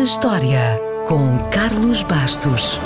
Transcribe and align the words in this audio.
na 0.00 0.04
História, 0.04 0.80
com 1.06 1.36
Carlos 1.50 2.02
Bastos. 2.02 2.80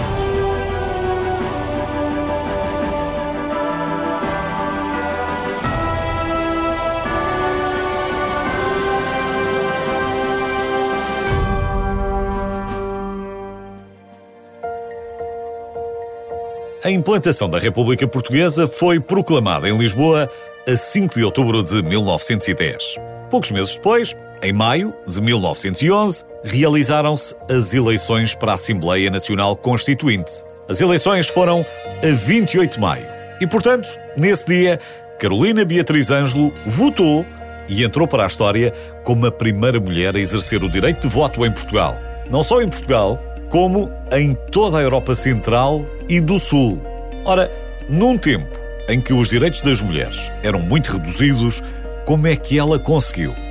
A 16.82 16.90
implantação 16.90 17.48
da 17.48 17.60
República 17.60 18.08
Portuguesa 18.08 18.66
foi 18.66 18.98
proclamada 18.98 19.68
em 19.68 19.78
Lisboa 19.78 20.28
a 20.68 20.76
5 20.76 21.14
de 21.14 21.24
outubro 21.24 21.62
de 21.62 21.80
1910. 21.80 22.96
Poucos 23.30 23.52
meses 23.52 23.76
depois, 23.76 24.16
em 24.44 24.52
maio 24.52 24.94
de 25.06 25.22
1911, 25.22 26.26
realizaram-se 26.44 27.34
as 27.50 27.72
eleições 27.72 28.34
para 28.34 28.52
a 28.52 28.54
Assembleia 28.56 29.10
Nacional 29.10 29.56
Constituinte. 29.56 30.44
As 30.68 30.82
eleições 30.82 31.26
foram 31.28 31.64
a 32.02 32.14
28 32.14 32.74
de 32.74 32.80
maio 32.80 33.06
e, 33.40 33.46
portanto, 33.46 33.88
nesse 34.14 34.44
dia, 34.44 34.78
Carolina 35.18 35.64
Beatriz 35.64 36.10
Ângelo 36.10 36.52
votou 36.66 37.24
e 37.70 37.82
entrou 37.82 38.06
para 38.06 38.24
a 38.24 38.26
história 38.26 38.70
como 39.02 39.24
a 39.24 39.32
primeira 39.32 39.80
mulher 39.80 40.14
a 40.14 40.20
exercer 40.20 40.62
o 40.62 40.68
direito 40.68 41.08
de 41.08 41.14
voto 41.14 41.44
em 41.46 41.50
Portugal. 41.50 41.98
Não 42.30 42.42
só 42.42 42.60
em 42.60 42.68
Portugal, 42.68 43.18
como 43.48 43.90
em 44.12 44.34
toda 44.52 44.76
a 44.76 44.82
Europa 44.82 45.14
Central 45.14 45.86
e 46.06 46.20
do 46.20 46.38
Sul. 46.38 46.82
Ora, 47.24 47.50
num 47.88 48.18
tempo 48.18 48.58
em 48.90 49.00
que 49.00 49.14
os 49.14 49.30
direitos 49.30 49.62
das 49.62 49.80
mulheres 49.80 50.30
eram 50.42 50.60
muito 50.60 50.92
reduzidos, 50.92 51.62
como 52.04 52.26
é 52.26 52.36
que 52.36 52.58
ela 52.58 52.78
conseguiu? 52.78 53.43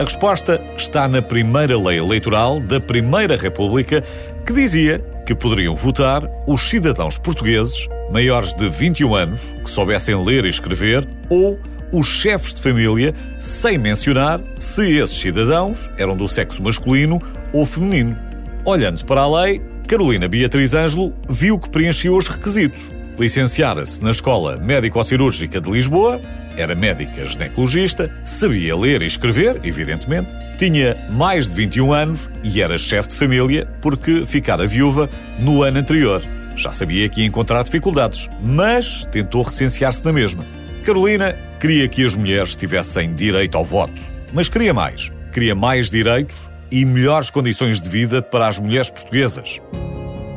A 0.00 0.02
resposta 0.02 0.58
está 0.78 1.06
na 1.06 1.20
primeira 1.20 1.78
lei 1.78 1.98
eleitoral 1.98 2.58
da 2.58 2.80
Primeira 2.80 3.36
República, 3.36 4.02
que 4.46 4.52
dizia 4.54 4.98
que 5.26 5.34
poderiam 5.34 5.76
votar 5.76 6.22
os 6.46 6.62
cidadãos 6.70 7.18
portugueses 7.18 7.86
maiores 8.10 8.54
de 8.54 8.66
21 8.66 9.14
anos 9.14 9.54
que 9.62 9.68
soubessem 9.68 10.14
ler 10.24 10.46
e 10.46 10.48
escrever 10.48 11.06
ou 11.28 11.60
os 11.92 12.06
chefes 12.06 12.54
de 12.54 12.62
família, 12.62 13.14
sem 13.38 13.76
mencionar 13.76 14.40
se 14.58 14.96
esses 14.96 15.20
cidadãos 15.20 15.90
eram 15.98 16.16
do 16.16 16.26
sexo 16.26 16.62
masculino 16.62 17.20
ou 17.52 17.66
feminino. 17.66 18.16
Olhando 18.64 19.04
para 19.04 19.20
a 19.20 19.42
lei, 19.42 19.60
Carolina 19.86 20.26
Beatriz 20.26 20.72
Ângelo 20.72 21.12
viu 21.28 21.58
que 21.58 21.68
preenchia 21.68 22.10
os 22.10 22.26
requisitos. 22.26 22.90
Licenciara-se 23.18 24.02
na 24.02 24.12
Escola 24.12 24.56
Médico-Cirúrgica 24.56 25.60
de 25.60 25.70
Lisboa, 25.70 26.18
era 26.60 26.74
médica 26.74 27.26
ginecologista, 27.26 28.10
sabia 28.24 28.76
ler 28.76 29.02
e 29.02 29.06
escrever, 29.06 29.60
evidentemente, 29.64 30.36
tinha 30.58 30.96
mais 31.10 31.48
de 31.48 31.56
21 31.56 31.92
anos 31.92 32.30
e 32.44 32.60
era 32.60 32.76
chefe 32.76 33.08
de 33.08 33.16
família 33.16 33.66
porque 33.80 34.26
ficara 34.26 34.66
viúva 34.66 35.08
no 35.38 35.62
ano 35.62 35.78
anterior. 35.78 36.22
Já 36.54 36.72
sabia 36.72 37.08
que 37.08 37.22
ia 37.22 37.26
encontrar 37.26 37.62
dificuldades, 37.62 38.28
mas 38.42 39.06
tentou 39.06 39.42
recensear-se 39.42 40.04
na 40.04 40.12
mesma. 40.12 40.44
Carolina 40.84 41.32
queria 41.58 41.88
que 41.88 42.04
as 42.04 42.14
mulheres 42.14 42.54
tivessem 42.54 43.14
direito 43.14 43.56
ao 43.56 43.64
voto, 43.64 44.02
mas 44.32 44.48
queria 44.48 44.74
mais. 44.74 45.10
Queria 45.32 45.54
mais 45.54 45.90
direitos 45.90 46.50
e 46.70 46.84
melhores 46.84 47.30
condições 47.30 47.80
de 47.80 47.88
vida 47.88 48.20
para 48.20 48.46
as 48.46 48.58
mulheres 48.58 48.90
portuguesas. 48.90 49.60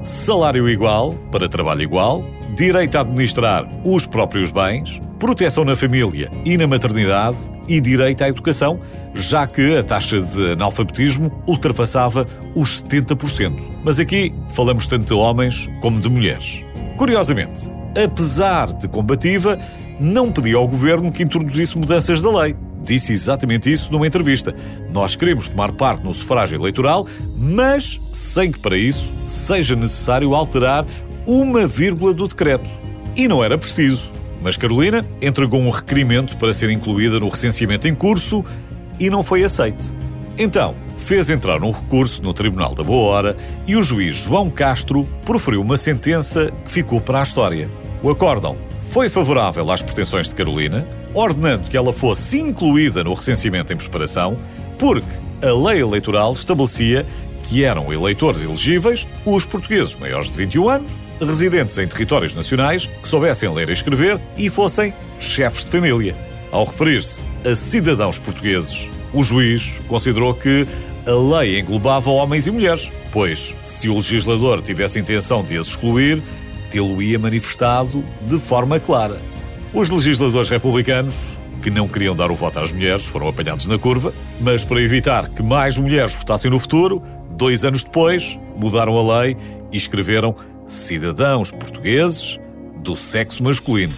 Salário 0.03 0.67
igual 0.69 1.15
para 1.31 1.49
trabalho 1.49 1.81
igual, 1.81 2.23
direito 2.55 2.97
a 2.97 3.01
administrar 3.01 3.65
os 3.83 4.05
próprios 4.05 4.51
bens, 4.51 5.01
proteção 5.23 5.63
na 5.63 5.73
família 5.73 6.29
e 6.43 6.57
na 6.57 6.67
maternidade 6.67 7.37
e 7.69 7.79
direito 7.79 8.21
à 8.25 8.27
educação, 8.27 8.77
já 9.13 9.47
que 9.47 9.77
a 9.77 9.81
taxa 9.81 10.19
de 10.19 10.51
analfabetismo 10.51 11.31
ultrapassava 11.47 12.27
os 12.53 12.83
70%. 12.83 13.57
Mas 13.85 14.01
aqui 14.01 14.35
falamos 14.49 14.85
tanto 14.85 15.05
de 15.05 15.13
homens 15.13 15.69
como 15.81 16.01
de 16.01 16.09
mulheres. 16.09 16.65
Curiosamente, 16.97 17.71
apesar 18.03 18.73
de 18.73 18.85
combativa, 18.89 19.57
não 19.97 20.29
pediu 20.29 20.59
ao 20.59 20.67
governo 20.67 21.09
que 21.09 21.23
introduzisse 21.23 21.77
mudanças 21.77 22.21
da 22.21 22.41
lei 22.41 22.53
disse 22.83 23.13
exatamente 23.13 23.71
isso 23.71 23.93
numa 23.93 24.05
entrevista. 24.05 24.53
Nós 24.91 25.15
queremos 25.15 25.47
tomar 25.47 25.71
parte 25.71 26.03
no 26.03 26.13
sufrágio 26.13 26.59
eleitoral, 26.59 27.07
mas 27.37 28.01
sem 28.11 28.51
que 28.51 28.59
para 28.59 28.75
isso 28.75 29.13
seja 29.25 29.73
necessário 29.73 30.35
alterar 30.35 30.85
uma 31.25 31.65
vírgula 31.65 32.13
do 32.13 32.27
decreto. 32.27 32.69
E 33.15 33.25
não 33.25 33.41
era 33.41 33.57
preciso. 33.57 34.11
Mas 34.43 34.57
Carolina 34.57 35.05
entregou 35.21 35.61
um 35.61 35.69
requerimento 35.69 36.37
para 36.37 36.53
ser 36.53 36.69
incluída 36.69 37.17
no 37.19 37.29
recenseamento 37.29 37.87
em 37.87 37.93
curso 37.93 38.43
e 38.99 39.09
não 39.09 39.23
foi 39.23 39.43
aceite. 39.43 39.95
Então, 40.37 40.75
fez 40.97 41.29
entrar 41.29 41.63
um 41.63 41.71
recurso 41.71 42.21
no 42.21 42.33
Tribunal 42.33 42.75
da 42.75 42.83
Boa 42.83 43.09
Hora 43.09 43.37
e 43.65 43.77
o 43.77 43.83
juiz 43.83 44.15
João 44.17 44.49
Castro 44.49 45.07
proferiu 45.25 45.61
uma 45.61 45.77
sentença 45.77 46.51
que 46.65 46.71
ficou 46.71 46.99
para 46.99 47.19
a 47.19 47.23
história. 47.23 47.71
O 48.01 48.09
acórdão 48.09 48.57
foi 48.81 49.09
favorável 49.09 49.71
às 49.71 49.81
pretensões 49.81 50.27
de 50.27 50.35
Carolina, 50.35 50.85
ordenando 51.13 51.69
que 51.69 51.77
ela 51.77 51.93
fosse 51.93 52.39
incluída 52.39 53.03
no 53.03 53.13
recenseamento 53.13 53.71
em 53.71 53.77
preparação, 53.77 54.35
porque 54.77 55.15
a 55.41 55.53
lei 55.53 55.81
eleitoral 55.81 56.33
estabelecia 56.33 57.05
que 57.43 57.63
eram 57.63 57.93
eleitores 57.93 58.43
elegíveis 58.43 59.07
os 59.25 59.45
portugueses 59.45 59.95
maiores 59.95 60.29
de 60.29 60.37
21 60.37 60.69
anos, 60.69 60.99
residentes 61.19 61.77
em 61.77 61.87
territórios 61.87 62.33
nacionais, 62.33 62.87
que 62.87 63.07
soubessem 63.07 63.53
ler 63.53 63.69
e 63.69 63.73
escrever 63.73 64.19
e 64.37 64.49
fossem 64.49 64.93
chefes 65.19 65.65
de 65.65 65.71
família. 65.71 66.15
Ao 66.51 66.65
referir-se 66.65 67.25
a 67.45 67.55
cidadãos 67.55 68.17
portugueses, 68.17 68.89
o 69.13 69.23
juiz 69.23 69.81
considerou 69.87 70.33
que 70.33 70.67
a 71.05 71.39
lei 71.39 71.59
englobava 71.59 72.09
homens 72.09 72.47
e 72.47 72.51
mulheres, 72.51 72.91
pois, 73.11 73.55
se 73.63 73.89
o 73.89 73.95
legislador 73.95 74.61
tivesse 74.61 74.99
intenção 74.99 75.43
de 75.43 75.57
as 75.57 75.67
excluir, 75.67 76.21
tê-lo-ia 76.69 77.19
manifestado 77.19 78.03
de 78.25 78.37
forma 78.39 78.79
clara. 78.79 79.21
Os 79.73 79.89
legisladores 79.89 80.49
republicanos, 80.49 81.37
que 81.61 81.69
não 81.69 81.87
queriam 81.87 82.15
dar 82.15 82.31
o 82.31 82.35
voto 82.35 82.59
às 82.59 82.71
mulheres, 82.71 83.05
foram 83.05 83.27
apanhados 83.27 83.65
na 83.65 83.77
curva, 83.77 84.13
mas 84.39 84.63
para 84.63 84.81
evitar 84.81 85.27
que 85.29 85.43
mais 85.43 85.77
mulheres 85.77 86.13
votassem 86.13 86.49
no 86.49 86.59
futuro, 86.59 87.01
dois 87.31 87.65
anos 87.65 87.83
depois, 87.83 88.39
mudaram 88.55 88.97
a 88.97 89.21
lei 89.21 89.35
e 89.71 89.77
escreveram 89.77 90.35
cidadãos 90.67 91.51
portugueses 91.51 92.39
do 92.77 92.95
sexo 92.95 93.43
masculino. 93.43 93.93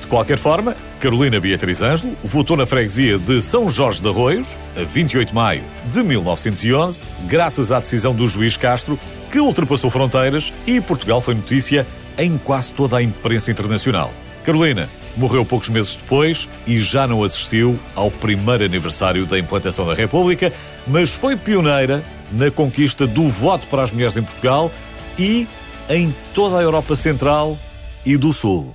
De 0.00 0.06
qualquer 0.06 0.38
forma, 0.38 0.76
Carolina 1.00 1.40
Beatriz 1.40 1.82
Ângelo 1.82 2.16
votou 2.22 2.56
na 2.56 2.66
freguesia 2.66 3.18
de 3.18 3.40
São 3.40 3.68
Jorge 3.68 4.02
de 4.02 4.08
Arroios, 4.08 4.58
a 4.78 4.84
28 4.84 5.28
de 5.28 5.34
maio 5.34 5.64
de 5.90 6.02
1911, 6.02 7.04
graças 7.26 7.72
à 7.72 7.80
decisão 7.80 8.14
do 8.14 8.28
juiz 8.28 8.56
Castro, 8.56 8.98
que 9.30 9.40
ultrapassou 9.40 9.90
fronteiras 9.90 10.52
e 10.66 10.80
Portugal 10.80 11.20
foi 11.20 11.34
notícia 11.34 11.86
em 12.16 12.38
quase 12.38 12.72
toda 12.72 12.98
a 12.98 13.02
imprensa 13.02 13.50
internacional. 13.50 14.12
Carolina 14.44 14.88
morreu 15.16 15.44
poucos 15.44 15.68
meses 15.68 15.96
depois 15.96 16.48
e 16.66 16.78
já 16.78 17.06
não 17.06 17.22
assistiu 17.22 17.78
ao 17.94 18.10
primeiro 18.10 18.64
aniversário 18.64 19.26
da 19.26 19.38
implantação 19.38 19.86
da 19.86 19.94
República, 19.94 20.52
mas 20.86 21.14
foi 21.14 21.34
pioneira 21.34 22.04
na 22.30 22.50
conquista 22.50 23.06
do 23.06 23.28
voto 23.28 23.66
para 23.68 23.82
as 23.82 23.90
mulheres 23.90 24.16
em 24.16 24.22
Portugal 24.22 24.70
e 25.18 25.46
em 25.88 26.14
toda 26.32 26.58
a 26.58 26.62
Europa 26.62 26.96
Central 26.96 27.58
e 28.04 28.16
do 28.16 28.32
Sul. 28.32 28.74